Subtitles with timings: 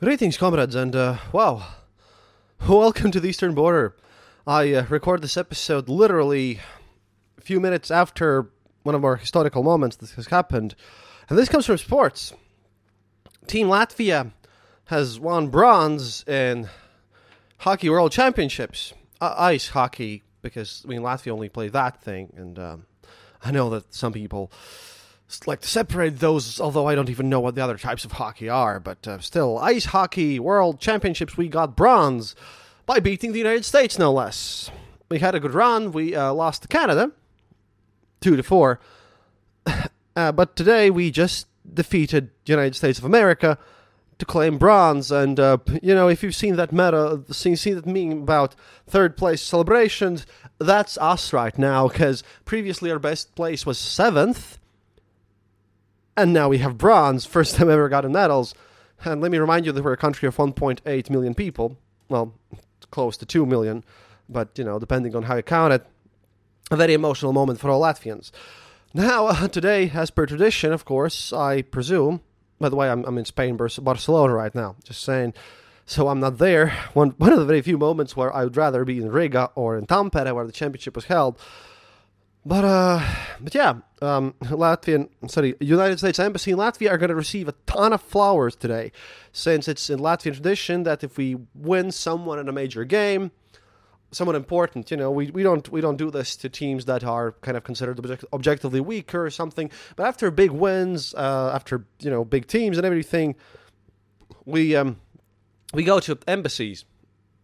[0.00, 1.60] Greetings, comrades, and uh, wow,
[2.68, 3.96] welcome to the Eastern Border.
[4.46, 6.60] I uh, record this episode literally
[7.36, 8.48] a few minutes after
[8.84, 10.76] one of our historical moments that has happened,
[11.28, 12.32] and this comes from sports.
[13.48, 14.30] Team Latvia
[14.84, 16.68] has won bronze in
[17.56, 22.56] hockey world championships, uh, ice hockey, because I mean Latvia only played that thing, and
[22.56, 22.86] um,
[23.42, 24.52] I know that some people
[25.46, 28.48] like to separate those, although I don't even know what the other types of hockey
[28.48, 28.80] are.
[28.80, 32.34] But uh, still, ice hockey world championships, we got bronze
[32.86, 34.70] by beating the United States, no less.
[35.10, 35.92] We had a good run.
[35.92, 37.12] We uh, lost to Canada,
[38.20, 38.80] two to four.
[40.16, 43.56] Uh, but today we just defeated the United States of America
[44.18, 45.10] to claim bronze.
[45.10, 48.54] And uh, you know, if you've seen that meta, seen, seen that meme about
[48.86, 50.26] third place celebrations,
[50.58, 51.88] that's us right now.
[51.88, 54.58] Because previously our best place was seventh,
[56.18, 57.24] and now we have bronze.
[57.24, 58.54] First time ever got medals.
[59.04, 61.76] And let me remind you that we're a country of 1.8 million people.
[62.08, 62.34] Well,
[62.90, 63.84] close to 2 million,
[64.28, 65.86] but you know, depending on how you count it,
[66.70, 68.32] a very emotional moment for all Latvians.
[68.92, 72.22] Now, uh, today, as per tradition, of course, I presume.
[72.58, 74.74] By the way, I'm, I'm in Spain, Barcelona right now.
[74.82, 75.34] Just saying.
[75.86, 76.70] So I'm not there.
[76.94, 79.78] One one of the very few moments where I would rather be in Riga or
[79.78, 81.38] in Tampere, where the championship was held.
[82.46, 83.04] But uh,
[83.40, 87.54] but yeah, um, Latvian, sorry, United States Embassy in Latvia are going to receive a
[87.66, 88.92] ton of flowers today,
[89.32, 93.32] since it's in Latvian tradition that if we win someone in a major game,
[94.10, 94.90] someone important.
[94.90, 97.64] You know, we, we don't we don't do this to teams that are kind of
[97.64, 99.70] considered object- objectively weaker or something.
[99.96, 103.34] But after big wins, uh, after you know big teams and everything,
[104.44, 105.00] we um
[105.74, 106.84] we go to embassies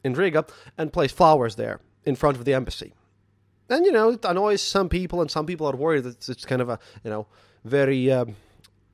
[0.03, 0.47] in Riga
[0.78, 2.94] and place flowers there in front of the embassy.
[3.74, 6.62] And you know, it annoys some people, and some people are worried that it's kind
[6.62, 7.26] of a you know
[7.64, 8.36] very um,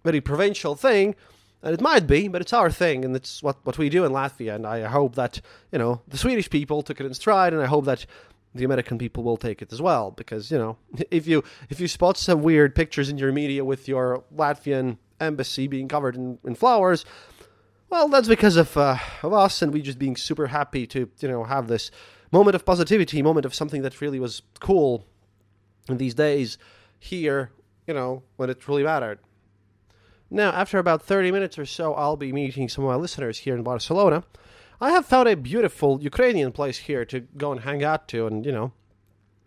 [0.04, 1.14] very provincial thing.
[1.62, 4.12] And it might be, but it's our thing, and it's what, what we do in
[4.12, 4.54] Latvia.
[4.54, 7.66] And I hope that, you know, the Swedish people took it in stride, and I
[7.66, 8.06] hope that
[8.54, 10.10] the American people will take it as well.
[10.10, 10.78] Because, you know,
[11.10, 15.66] if you if you spot some weird pictures in your media with your Latvian embassy
[15.66, 17.04] being covered in, in flowers,
[17.90, 21.28] well, that's because of, uh, of us, and we just being super happy to, you
[21.28, 21.90] know, have this
[22.32, 25.06] moment of positivity, moment of something that really was cool
[25.88, 26.58] in these days
[26.98, 27.50] here,
[27.86, 29.18] you know, when it really mattered.
[30.30, 33.56] Now, after about 30 minutes or so, I'll be meeting some of my listeners here
[33.56, 34.22] in Barcelona.
[34.80, 38.46] I have found a beautiful Ukrainian place here to go and hang out to, and
[38.46, 38.72] you know,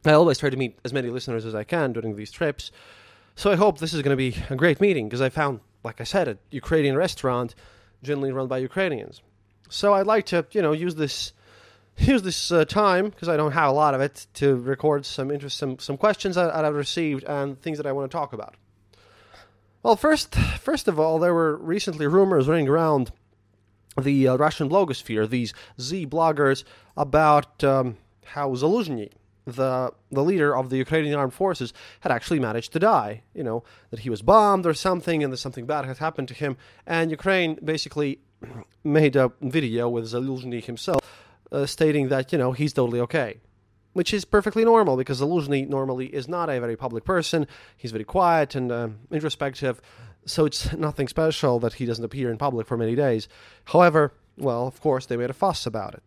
[0.06, 2.72] I always try to meet as many listeners as I can during these trips.
[3.36, 6.02] So I hope this is going to be a great meeting because I found, like
[6.02, 7.56] I said, a Ukrainian restaurant
[8.04, 9.22] generally run by Ukrainians.
[9.70, 11.32] So I'd like to, you know, use this
[11.98, 15.32] use this uh, time because I don't have a lot of it to record some
[15.32, 18.34] interest, some some questions that, that I've received and things that I want to talk
[18.34, 18.56] about.
[19.84, 23.12] Well, first, first of all, there were recently rumors running around
[24.02, 26.64] the uh, Russian blogosphere, these Z bloggers,
[26.96, 29.12] about um, how Zaluzhny,
[29.46, 33.24] the the leader of the Ukrainian armed forces, had actually managed to die.
[33.34, 36.34] You know that he was bombed or something, and that something bad had happened to
[36.34, 36.56] him.
[36.88, 38.20] And Ukraine basically
[38.84, 41.02] made a video with Zaluzhny himself,
[41.54, 43.40] uh, stating that you know he's totally okay
[43.94, 47.48] which is perfectly normal because Zaluzhny normally is not a very public person.
[47.78, 49.80] He's very quiet and uh, introspective,
[50.26, 53.28] so it's nothing special that he doesn't appear in public for many days.
[53.66, 56.04] However, well, of course, they made a fuss about it.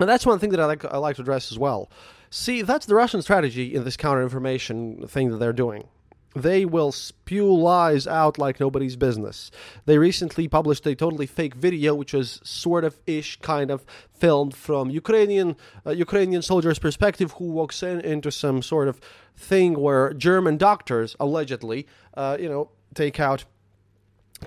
[0.00, 1.90] And that's one thing that I like, I like to address as well.
[2.30, 5.86] See, that's the Russian strategy in this counter information thing that they're doing
[6.34, 9.50] they will spew lies out like nobody's business.
[9.86, 14.54] They recently published a totally fake video, which was sort of ish kind of filmed
[14.54, 19.00] from Ukrainian uh, Ukrainian soldiers' perspective, who walks in into some sort of
[19.36, 23.44] thing where German doctors allegedly, uh, you know, take out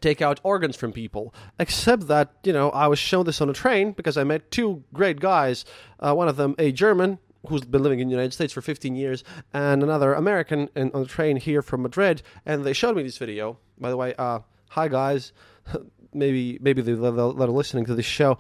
[0.02, 1.34] take out organs from people.
[1.60, 4.84] Except that, you know, I was shown this on a train because I met two
[4.94, 5.66] great guys.
[6.00, 8.96] Uh, one of them, a German who's been living in the United States for 15
[8.96, 9.24] years,
[9.54, 13.18] and another American in, on the train here from Madrid, and they showed me this
[13.18, 13.58] video.
[13.80, 14.40] By the way, uh,
[14.70, 15.32] hi guys,
[16.14, 18.38] maybe maybe they, they're, they're listening to this show.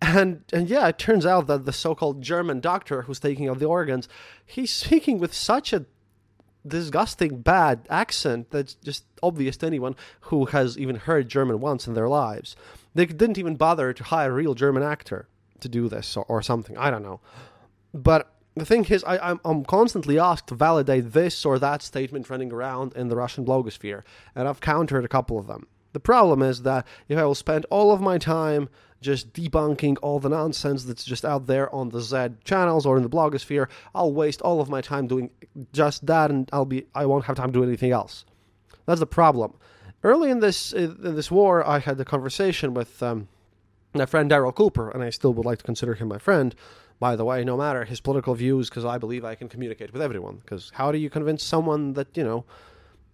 [0.00, 3.66] And and yeah, it turns out that the so-called German doctor who's taking out the
[3.66, 4.08] organs,
[4.46, 5.86] he's speaking with such a
[6.66, 11.94] disgusting bad accent that's just obvious to anyone who has even heard German once in
[11.94, 12.56] their lives.
[12.94, 15.28] They didn't even bother to hire a real German actor
[15.60, 16.76] to do this or, or something.
[16.76, 17.20] I don't know.
[17.94, 22.30] But the thing is, I, I'm, I'm constantly asked to validate this or that statement
[22.30, 24.02] running around in the Russian blogosphere,
[24.34, 25.66] and I've countered a couple of them.
[25.92, 28.68] The problem is that if I will spend all of my time
[29.00, 33.02] just debunking all the nonsense that's just out there on the Z channels or in
[33.02, 35.30] the blogosphere, I'll waste all of my time doing
[35.72, 38.24] just that, and I'll be I won't have time to do anything else.
[38.86, 39.54] That's the problem.
[40.02, 43.28] Early in this in this war, I had a conversation with um,
[43.94, 46.54] my friend Daryl Cooper, and I still would like to consider him my friend.
[47.00, 50.02] By the way, no matter his political views, because I believe I can communicate with
[50.02, 50.36] everyone.
[50.36, 52.44] Because how do you convince someone that you know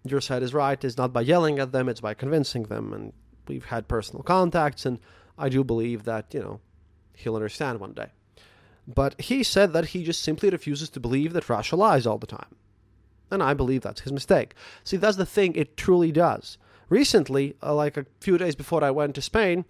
[0.05, 0.83] your side is right?
[0.83, 2.93] Is not by yelling at them; it's by convincing them.
[2.93, 3.13] And
[3.47, 4.99] we've had personal contacts, and
[5.39, 6.61] I do believe that, you know,
[7.15, 8.11] he'll understand one day.
[8.87, 12.27] But he said that he just simply refuses to believe that Russia lies all the
[12.27, 12.57] time.
[13.31, 14.55] And I believe that's his mistake.
[14.85, 16.59] See, that's the thing, it truly does.
[16.89, 19.65] Recently, uh, like a few days before I went to Spain,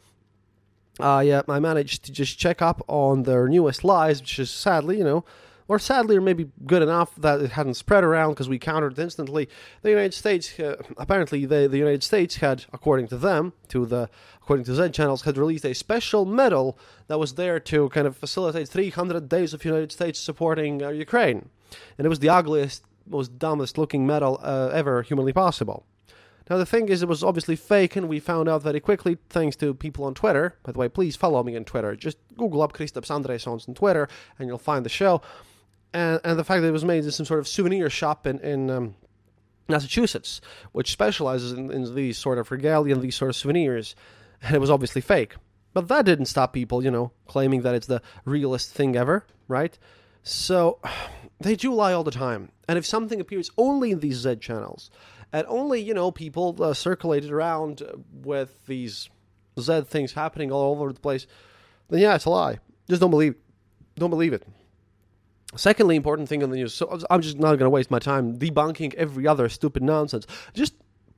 [1.00, 4.98] I, uh, I managed to just check up on their newest lies, which is sadly,
[4.98, 5.24] you know,
[5.66, 9.48] or sadly, or maybe good enough that it hadn't spread around because we countered instantly.
[9.82, 14.10] The United States, uh, apparently, the, the United States had, according to them, to the
[14.42, 18.16] according to Z channels, had released a special medal that was there to kind of
[18.16, 21.48] facilitate 300 days of United States supporting uh, Ukraine,
[21.96, 25.86] and it was the ugliest, most dumbest looking medal uh, ever humanly possible.
[26.50, 29.56] Now, the thing is, it was obviously fake, and we found out very quickly thanks
[29.56, 30.56] to people on Twitter.
[30.62, 31.96] By the way, please follow me on Twitter.
[31.96, 34.08] Just Google up Kristaps Andrejsons on Twitter,
[34.38, 35.22] and you'll find the show
[35.94, 38.40] and and the fact that it was made in some sort of souvenir shop in
[38.40, 38.94] in um,
[39.68, 40.42] Massachusetts,
[40.72, 43.94] which specializes in, in these sort of regalia and these sort of souvenirs,
[44.42, 45.36] and it was obviously fake.
[45.72, 49.78] But that didn't stop people, you know, claiming that it's the realest thing ever, right?
[50.22, 50.80] So
[51.40, 52.50] they do lie all the time.
[52.68, 54.90] And if something appears only in these Z channels,
[55.34, 57.82] and only, you know, people uh, circulated around
[58.12, 59.10] with these
[59.58, 61.26] Z things happening all over the place,
[61.88, 62.60] then yeah, it's a lie.
[62.88, 63.34] Just don't believe,
[63.96, 64.46] don't believe it.
[65.56, 66.72] Secondly, important thing in the news.
[66.72, 70.24] So I'm just not going to waste my time debunking every other stupid nonsense.
[70.52, 70.74] Just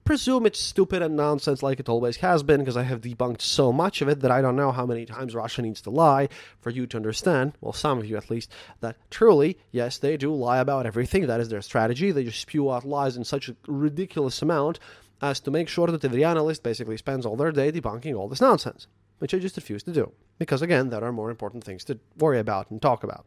[0.06, 3.72] presume it's stupid and nonsense like it always has been because I have debunked so
[3.72, 6.28] much of it that I don't know how many times Russia needs to lie
[6.60, 8.50] for you to understand, well, some of you at least,
[8.80, 11.26] that truly, yes, they do lie about everything.
[11.26, 12.10] That is their strategy.
[12.10, 14.78] They just spew out lies in such a ridiculous amount
[15.20, 18.40] as to make sure that every analyst basically spends all their day debunking all this
[18.40, 18.86] nonsense,
[19.18, 20.12] which I just refuse to do.
[20.38, 23.26] Because again, there are more important things to worry about and talk about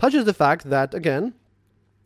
[0.00, 1.34] such is the fact that, again,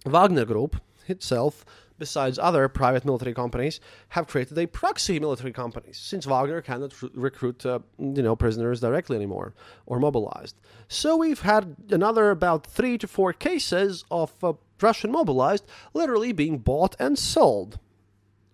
[0.07, 1.65] Wagner Group itself,
[2.03, 3.79] besides other private military companies,
[4.09, 9.15] have created a proxy military companies since Wagner cannot recruit, uh, you know, prisoners directly
[9.15, 9.55] anymore
[9.87, 10.57] or mobilized.
[10.89, 15.65] So we've had another about three to four cases of uh, Russian mobilized
[15.95, 17.79] literally being bought and sold.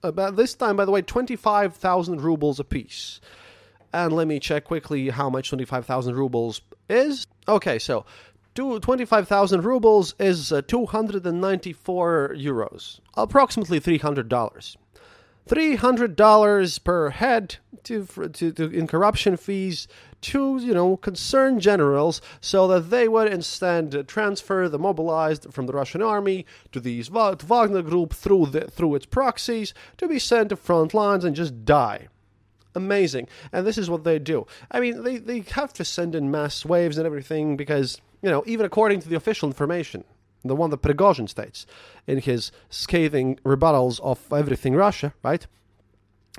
[0.03, 3.19] About this time, by the way, twenty-five thousand rubles apiece.
[3.95, 7.27] And let me check quickly how much 25,000 rubles is.
[7.49, 8.05] Okay, so
[8.59, 14.77] 25,000 rubles is uh, 294 euros, approximately $300.
[15.49, 19.87] $300 per head to, to, to, in corruption fees
[20.23, 25.73] to, you know, concerned generals so that they would instead transfer the mobilized from the
[25.73, 30.49] Russian army to these to Wagner group through, the, through its proxies to be sent
[30.49, 32.09] to front lines and just die
[32.75, 33.27] amazing.
[33.53, 34.47] And this is what they do.
[34.71, 38.43] I mean, they, they have to send in mass waves and everything because you know,
[38.47, 40.05] even according to the official information,
[40.45, 41.67] the one that Prigozhin states
[42.07, 45.47] in his scathing rebuttals of everything Russia, right?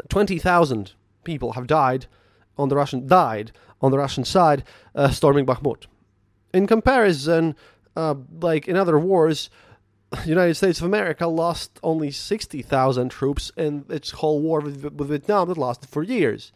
[0.07, 0.93] 20,000
[1.24, 2.05] people have died
[2.57, 4.63] on the Russian died on the Russian side
[4.95, 5.86] uh, storming Bakhmut.
[6.53, 7.55] In comparison,
[7.95, 9.50] uh, like in other wars,
[10.25, 15.48] United States of America lost only 60,000 troops in its whole war with, with Vietnam
[15.48, 16.51] that lasted for years.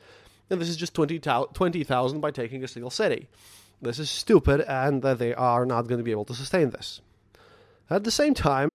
[0.49, 3.29] And this is just 20,000 20, by taking a single city.
[3.83, 7.01] This is stupid, and that they are not going to be able to sustain this.
[7.89, 8.69] At the same time,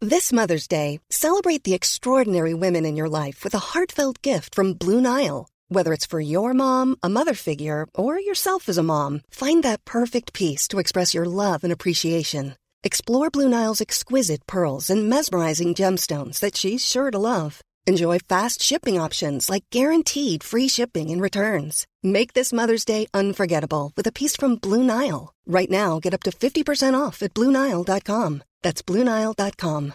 [0.00, 4.74] this Mother's Day, celebrate the extraordinary women in your life with a heartfelt gift from
[4.74, 5.46] Blue Nile.
[5.68, 9.84] Whether it's for your mom, a mother figure, or yourself as a mom, find that
[9.84, 12.56] perfect piece to express your love and appreciation.
[12.82, 17.62] Explore Blue Nile's exquisite pearls and mesmerizing gemstones that she's sure to love.
[17.84, 21.88] Enjoy fast shipping options like guaranteed free shipping and returns.
[22.04, 25.34] Make this Mother's Day unforgettable with a piece from Blue Nile.
[25.46, 28.44] Right now, get up to 50% off at BlueNile.com.
[28.62, 29.94] That's BlueNile.com.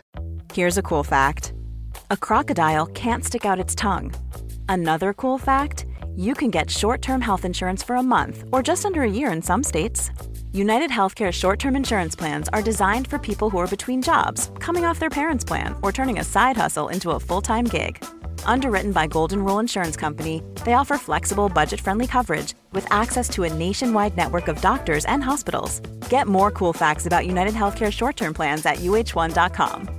[0.53, 1.53] Here's a cool fact
[2.11, 4.13] a crocodile can't stick out its tongue.
[4.67, 5.85] Another cool fact
[6.17, 9.31] you can get short term health insurance for a month or just under a year
[9.31, 10.11] in some states.
[10.53, 14.85] United Healthcare short term insurance plans are designed for people who are between jobs, coming
[14.85, 18.03] off their parents' plan, or turning a side hustle into a full time gig.
[18.45, 23.43] Underwritten by Golden Rule Insurance Company, they offer flexible, budget friendly coverage with access to
[23.43, 25.79] a nationwide network of doctors and hospitals.
[26.09, 29.89] Get more cool facts about United Healthcare short term plans at uh1.com.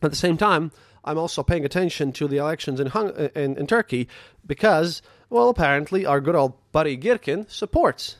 [0.00, 0.70] At the same time,
[1.04, 4.08] I'm also paying attention to the elections in, Hung- in, in Turkey
[4.46, 8.16] because, well, apparently our good old buddy Girkin supports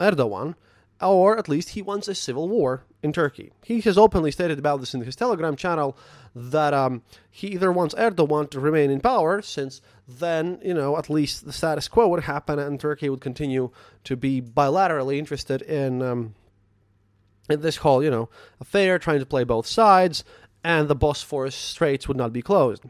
[0.00, 0.54] Erdogan,
[1.00, 3.52] or at least he wants a civil war in Turkey.
[3.62, 5.96] He has openly stated about this in his Telegram channel
[6.34, 11.10] that um, he either wants Erdogan to remain in power, since then, you know, at
[11.10, 13.70] least the status quo would happen and Turkey would continue
[14.04, 16.02] to be bilaterally interested in.
[16.02, 16.34] Um,
[17.50, 20.24] in this whole, you know, affair, trying to play both sides,
[20.64, 22.82] and the Bosphorus Straits would not be closed.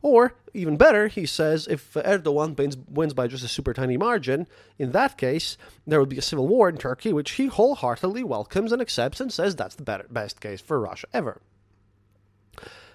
[0.00, 2.56] Or, even better, he says if Erdogan
[2.88, 4.46] wins, by just a super tiny margin,
[4.78, 8.72] in that case, there would be a civil war in Turkey, which he wholeheartedly welcomes
[8.72, 11.42] and accepts and says that's the better, best case for Russia ever.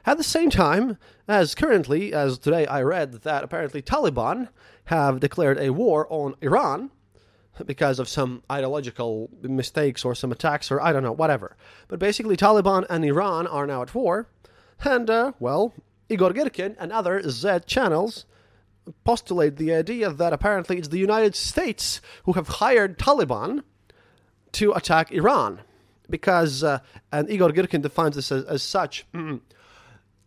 [0.05, 0.97] At the same time,
[1.27, 4.49] as currently, as today I read that apparently Taliban
[4.85, 6.91] have declared a war on Iran,
[7.65, 11.55] because of some ideological mistakes or some attacks or I don't know, whatever.
[11.87, 14.27] But basically, Taliban and Iran are now at war,
[14.83, 15.73] and, uh, well,
[16.09, 18.25] Igor Girkin and other Z channels
[19.03, 23.63] postulate the idea that apparently it's the United States who have hired Taliban
[24.53, 25.61] to attack Iran.
[26.09, 26.79] Because, uh,
[27.11, 29.05] and Igor Girkin defines this as, as such.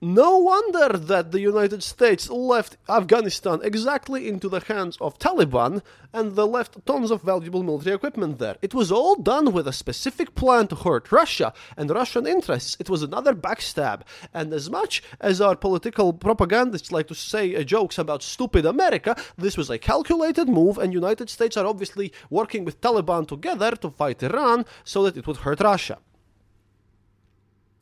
[0.03, 6.37] No wonder that the United States left Afghanistan exactly into the hands of Taliban and
[6.37, 8.57] they left tons of valuable military equipment there.
[8.61, 12.77] It was all done with a specific plan to hurt Russia and Russian interests.
[12.79, 14.03] It was another backstab.
[14.35, 19.57] And as much as our political propagandists like to say jokes about stupid America, this
[19.57, 24.23] was a calculated move and United States are obviously working with Taliban together to fight
[24.23, 25.97] Iran so that it would hurt Russia.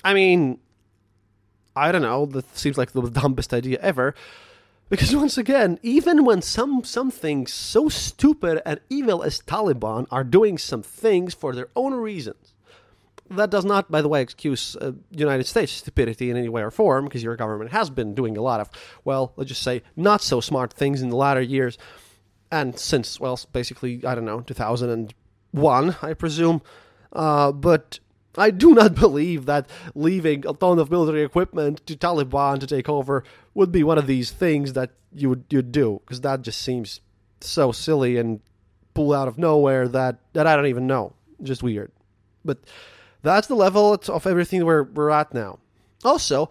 [0.05, 0.61] I mean,
[1.77, 4.15] I don't know, that seems like the dumbest idea ever.
[4.91, 10.59] Because once again, even when some something so stupid and evil as Taliban are doing
[10.59, 12.55] some things for their own reasons,
[13.31, 16.71] that does not, by the way, excuse uh, United States stupidity in any way or
[16.71, 18.69] form, because your government has been doing a lot of,
[19.05, 21.79] well, let's just say, not so smart things in the latter years,
[22.53, 26.63] and since, well, basically, I don't know, 2001, I presume.
[27.13, 27.99] Uh, but
[28.37, 32.89] I do not believe that leaving a ton of military equipment to Taliban to take
[32.89, 33.25] over
[33.55, 37.01] would be one of these things that you would you'd do because that just seems
[37.41, 38.41] so silly and
[38.95, 41.13] pulled out of nowhere that that I don't even know.
[41.43, 41.93] Just weird.
[42.45, 42.59] But
[43.23, 45.59] that's the level of everything we're we're at now.
[46.05, 46.51] Also,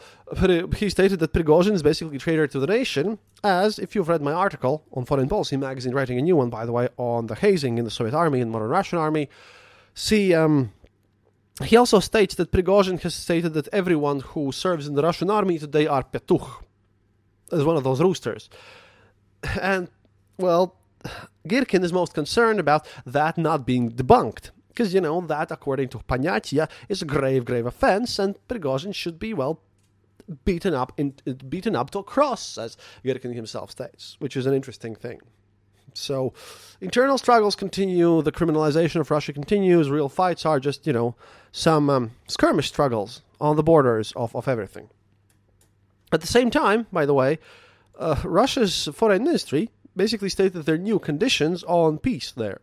[0.75, 4.21] he stated that Prigozhin is basically a traitor to the nation, as if you've read
[4.21, 7.35] my article on Foreign Policy magazine, writing a new one, by the way, on the
[7.35, 9.29] hazing in the Soviet army and modern Russian army,
[9.93, 10.71] see um,
[11.62, 15.60] he also states that Prigozhin has stated that everyone who serves in the Russian army
[15.60, 16.63] today are petuch,
[17.51, 18.50] as one of those roosters.
[19.62, 19.89] And,
[20.38, 20.75] well,
[21.48, 24.50] Girkin is most concerned about that not being debunked.
[24.69, 29.19] Because, you know, that, according to Panyatia, is a grave, grave offense, and Prigozhin should
[29.19, 29.62] be, well,
[30.45, 31.13] beaten up in,
[31.48, 35.22] beaten up to a cross, as Girkin himself states, which is an interesting thing.
[35.93, 36.33] So,
[36.81, 38.21] internal struggles continue.
[38.21, 39.89] The criminalization of Russia continues.
[39.89, 41.15] Real fights are just, you know,
[41.51, 44.89] some um, skirmish struggles on the borders of, of everything.
[46.12, 47.39] At the same time, by the way,
[47.97, 52.62] uh, Russia's foreign ministry basically stated their new conditions on peace there.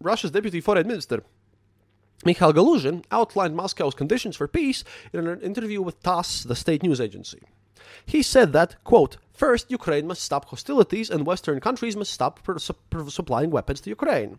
[0.00, 1.22] Russia's deputy foreign minister,
[2.24, 7.00] Mikhail Galuzhin, outlined Moscow's conditions for peace in an interview with TASS, the state news
[7.00, 7.40] agency.
[8.04, 12.40] He said that, quote, first, Ukraine must stop hostilities and Western countries must stop
[13.08, 14.38] supplying weapons to Ukraine.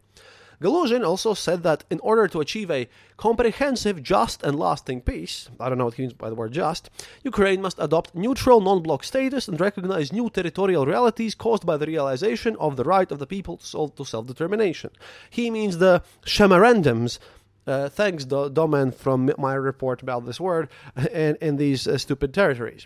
[0.61, 5.67] Galuzhin also said that in order to achieve a comprehensive, just, and lasting peace, I
[5.67, 6.91] don't know what he means by the word just,
[7.23, 11.87] Ukraine must adopt neutral non bloc status and recognize new territorial realities caused by the
[11.87, 14.91] realization of the right of the people to self determination.
[15.31, 17.17] He means the shemerendums.
[17.65, 20.69] Uh, thanks, Do- Domen, from my report about this word,
[21.11, 22.85] in, in these uh, stupid territories.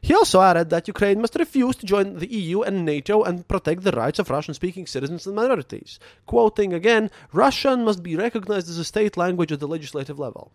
[0.00, 3.82] He also added that Ukraine must refuse to join the EU and NATO and protect
[3.82, 5.98] the rights of Russian speaking citizens and minorities.
[6.26, 10.52] Quoting again, Russian must be recognized as a state language at the legislative level.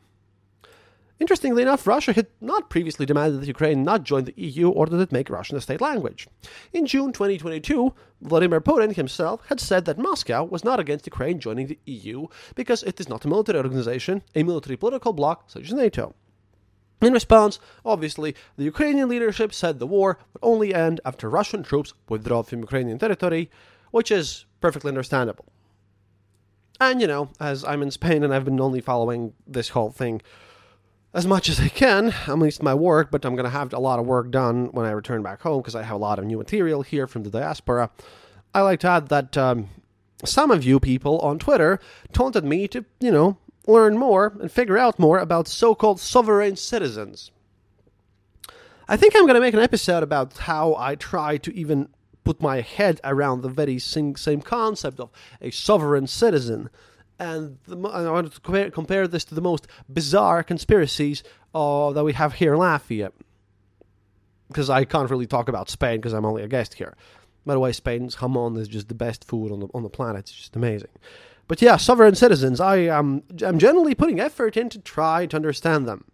[1.20, 5.00] Interestingly enough, Russia had not previously demanded that Ukraine not join the EU or that
[5.00, 6.28] it make Russian a state language.
[6.74, 11.68] In June 2022, Vladimir Putin himself had said that Moscow was not against Ukraine joining
[11.68, 15.74] the EU because it is not a military organization, a military political bloc such as
[15.74, 16.16] NATO.
[17.04, 21.94] In response, obviously, the Ukrainian leadership said the war would only end after Russian troops
[22.08, 23.52] withdraw from Ukrainian territory,
[23.92, 25.46] which is perfectly understandable.
[26.80, 30.22] And, you know, as I'm in Spain and I've been only following this whole thing
[31.14, 33.80] as much as I can, at least my work, but I'm going to have a
[33.80, 36.26] lot of work done when I return back home because I have a lot of
[36.26, 37.92] new material here from the diaspora.
[38.54, 39.70] I like to add that um,
[40.26, 41.80] some of you people on Twitter
[42.14, 46.56] taunted me to, you know, learn more and figure out more about so called sovereign
[46.56, 47.32] citizens.
[48.88, 51.90] I think I'm going to make an episode about how I try to even
[52.24, 55.10] put my head around the very same concept of
[55.42, 56.70] a sovereign citizen
[57.20, 62.14] and the, I wanted to compare, this to the most bizarre conspiracies uh, that we
[62.14, 63.12] have here in Latvia.
[64.48, 66.96] Because I can't really talk about Spain because I'm only a guest here.
[67.46, 70.22] By the way, Spain's jamon is just the best food on the on the planet.
[70.22, 70.90] It's just amazing.
[71.54, 75.88] But yeah, sovereign citizens, I am I'm generally putting effort in to try to understand
[75.88, 76.06] them,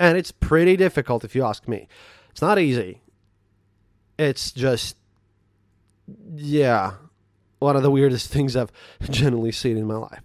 [0.00, 1.86] and it's pretty difficult if you ask me.
[2.30, 3.02] It's not easy.
[4.18, 4.96] It's just
[6.34, 6.92] yeah,
[7.58, 10.22] one of the weirdest things I've generally seen in my life.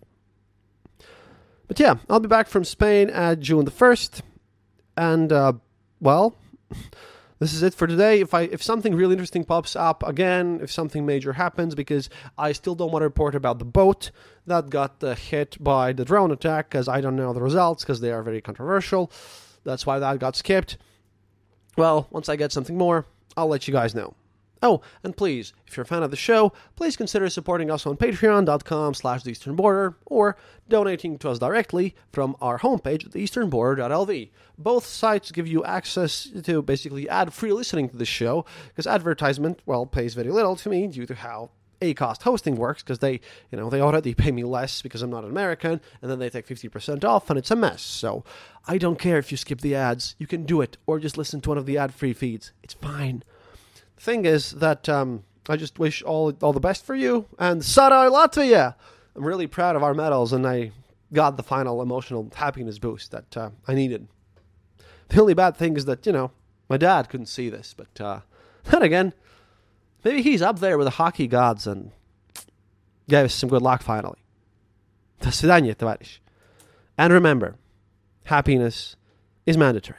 [1.68, 4.22] But yeah, I'll be back from Spain at June the 1st.
[4.96, 5.52] And, uh,
[6.00, 6.38] well,
[7.40, 8.20] this is it for today.
[8.20, 12.52] If I if something really interesting pops up again, if something major happens, because I
[12.52, 14.12] still don't want to report about the boat
[14.46, 18.02] that got uh, hit by the drone attack, because I don't know the results, because
[18.02, 19.12] they are very controversial.
[19.64, 20.78] That's why that got skipped.
[21.78, 23.06] Well, once I get something more,
[23.38, 24.16] I'll let you guys know.
[24.62, 27.96] Oh, and please, if you're a fan of the show, please consider supporting us on
[27.96, 30.36] patreon.com slash the Eastern Border or
[30.68, 34.30] donating to us directly from our homepage at easternborder.lv.
[34.58, 39.86] Both sites give you access to basically ad-free listening to the show because advertisement, well,
[39.86, 43.70] pays very little to me due to how Acast hosting works because they, you know,
[43.70, 47.06] they already pay me less because I'm not an American, and then they take 50%
[47.06, 47.82] off, and it's a mess.
[47.82, 48.26] So
[48.68, 50.16] I don't care if you skip the ads.
[50.20, 52.52] You can do it, or just listen to one of the ad-free feeds.
[52.62, 53.24] It's fine
[53.99, 58.11] thing is that um, I just wish all all the best for you and Sara
[58.11, 58.75] Latvia.
[59.17, 60.73] I'm really proud of our medals, and I
[61.13, 64.09] got the final emotional happiness boost that uh, I needed.
[65.09, 66.33] The only bad thing is that you know
[66.69, 68.21] my dad couldn't see this, but uh,
[68.65, 69.13] then again,
[70.05, 71.93] maybe he's up there with the hockey gods and
[73.09, 74.19] gave us some good luck finally.
[75.21, 76.19] До свидания, товарищ.
[76.99, 77.57] And remember,
[78.25, 78.97] happiness
[79.47, 79.99] is mandatory.